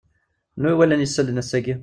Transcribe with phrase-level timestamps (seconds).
[0.57, 1.75] Anwa iwalan isallen ass-agi?